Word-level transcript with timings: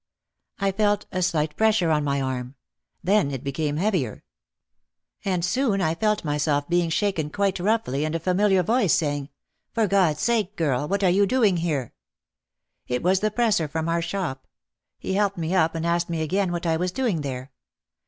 I 0.57 0.71
felt 0.71 1.05
a 1.11 1.21
slight 1.21 1.55
pressure 1.55 1.91
on 1.91 2.03
my 2.03 2.19
arm, 2.19 2.55
then 3.03 3.29
it 3.29 3.43
became 3.43 3.77
heavier. 3.77 4.23
And 5.23 5.45
soon 5.45 5.79
I 5.79 5.93
felt 5.93 6.25
myself 6.25 6.67
being 6.67 6.89
shaken 6.89 7.29
quite 7.29 7.59
roughly 7.59 8.03
and 8.03 8.15
a 8.15 8.19
familiar 8.19 8.63
voice 8.63 8.93
saying, 8.93 9.29
"For 9.75 9.85
God's 9.85 10.19
sake, 10.21 10.55
girl, 10.55 10.87
what 10.87 11.03
are 11.03 11.09
you 11.11 11.27
doing 11.27 11.57
here?" 11.57 11.93
It 12.87 13.03
was 13.03 13.19
the 13.19 13.29
presser 13.29 13.67
from 13.67 13.87
our 13.87 14.01
shop. 14.01 14.47
He 14.97 15.13
helped 15.13 15.37
me 15.37 15.53
up 15.53 15.75
and 15.75 15.85
asked 15.85 16.09
me 16.09 16.23
again 16.23 16.51
what 16.51 16.65
I 16.65 16.77
was 16.77 16.91
doing 16.91 17.21
there. 17.21 17.51